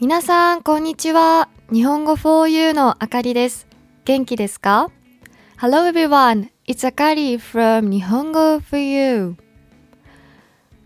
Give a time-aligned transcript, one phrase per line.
[0.00, 1.50] 皆さん、こんにちは。
[1.70, 3.66] 日本語 4U のあかりです。
[4.06, 4.90] 元気ですか
[5.60, 9.34] ?Hello everyone, it's Akari from 日本語 4U。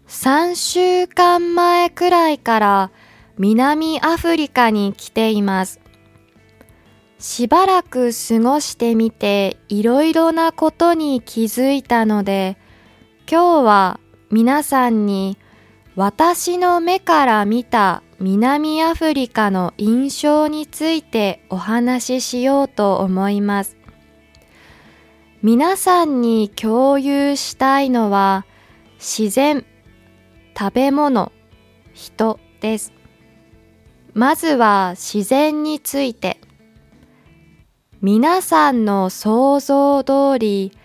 [0.08, 2.90] 3週間前くらいから
[3.38, 5.80] 南アフリカに来ています。
[7.20, 12.56] しばらく過ごしてみていろいろなことに気づいたので、
[13.30, 14.00] 今日は
[14.32, 15.38] 皆さんに
[15.94, 23.76] 私の目から見た南アフリカの印象についてお話ししようと思います。
[25.42, 28.46] 皆さんに共有したいのは
[28.98, 29.66] 自然、
[30.58, 31.32] 食べ物、
[31.92, 32.92] 人です。
[34.14, 36.40] まずは自然について。
[38.00, 40.76] 皆さんの想像通り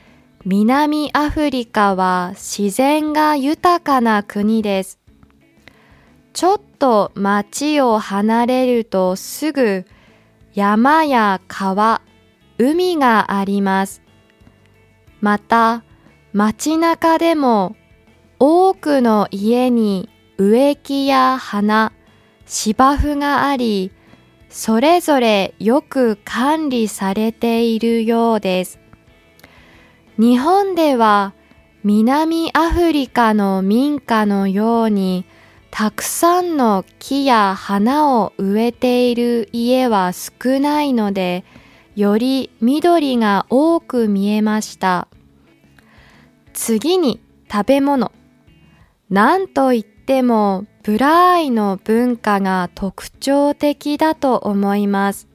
[0.45, 4.98] 南アフリカは自然が豊かな国です。
[6.39, 9.85] ちょっと町を離れるとすぐ
[10.53, 12.01] 山や川、
[12.57, 14.01] 海があります。
[15.19, 15.83] また
[16.31, 17.75] 街中でも
[18.39, 21.91] 多くの家に植木や花、
[22.45, 23.91] 芝生があり、
[24.47, 28.79] それぞれよく管理されているようです。
[30.17, 31.33] 日本では
[31.83, 35.25] 南アフリカの民家のように
[35.71, 41.45] たくさんの木や花を植えている家は少ないので、
[41.95, 45.07] より緑が多く見えました。
[46.53, 48.11] 次に食べ物。
[49.09, 55.27] なんといってもブラーイの文化が特徴的だと思います。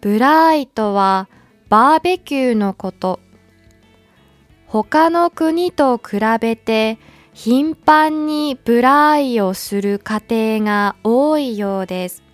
[0.00, 1.28] ブラーイとは
[1.68, 3.20] バーベキューのこと。
[4.66, 6.98] 他の国と比べて
[7.40, 12.24] 頻繁にブライをする家庭が多いようです。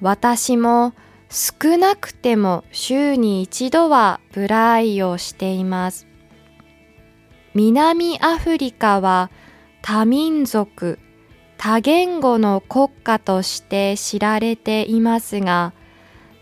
[0.00, 0.92] 私も
[1.30, 6.08] 少なくても週に一度はブライをしています。
[7.54, 9.30] 南アフリカは
[9.82, 10.98] 多民族、
[11.56, 15.72] 多言語の国家として知られていますが、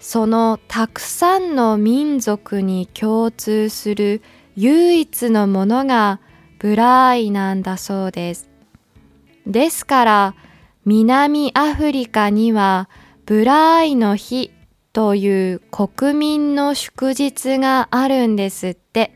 [0.01, 4.23] そのたくさんの民族に共通する
[4.57, 6.21] 唯一のものが
[6.65, 8.49] ブラーイなんだそうです。
[9.47, 10.35] ですから
[10.87, 12.89] 南アフリカには
[13.27, 14.51] ブラーイの日
[14.95, 19.15] という国民の祝日があるんですって。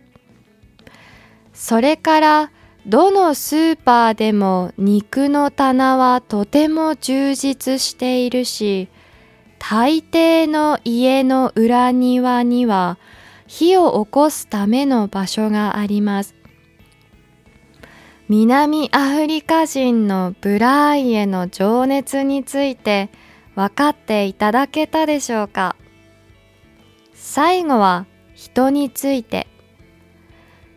[1.55, 2.53] それから
[2.85, 8.89] どのスーパーでも肉の棚はとても充実しているし、
[9.59, 12.99] 大抵の家の裏庭には
[13.47, 16.38] 火を起こすための場所があります。
[18.31, 23.09] 南アフリカ人のブラーイへの情熱について
[23.55, 25.77] 分かっていただけたでしょうか？
[27.15, 29.47] 最後は人について。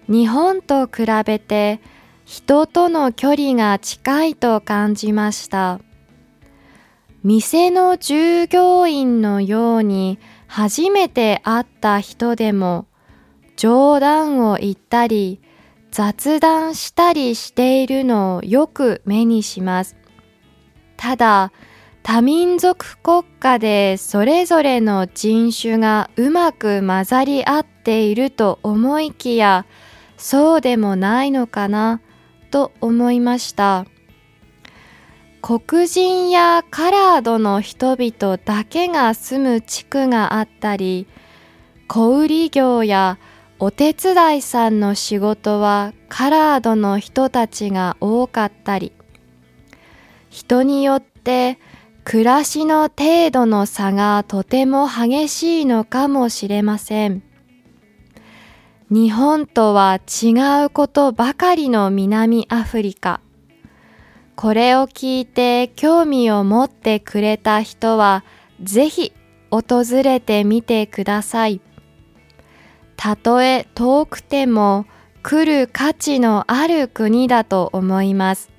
[0.08, 1.82] 日本と比べて
[2.24, 5.82] 人との距離が近いと感じました。
[7.22, 12.88] 店の従業員のように初めて会った人でも
[13.58, 15.42] 冗談を言ったり
[15.92, 19.98] 雑談したりしているのをよく目にします。
[20.96, 21.52] ただ、
[22.02, 29.66] 多民族国家でそれぞれの人種がうまく混ざり合っていると思いきや、
[30.18, 32.00] そうでもないのかな
[32.52, 33.86] と思いました。
[35.42, 41.08] 黒人やカラードの人々だけが住む地区があったり、
[41.88, 43.18] 小売業や
[43.64, 48.92] お手伝いさんの仕事はカラードの人たちが多かったり、
[50.32, 51.60] 人によって
[52.04, 57.22] 暮らしの程度の差がとても激しいのかもしれません。
[58.90, 60.32] 日本とは違
[60.66, 63.22] うことばかりの南アフリカ。
[64.36, 68.24] これを聞いて興味を持ってくれた人は
[68.60, 69.14] ぜひ
[69.52, 71.62] 訪れてみてください。
[73.04, 74.86] たとえ遠くても
[75.24, 78.51] 来る価値のある国だと思います。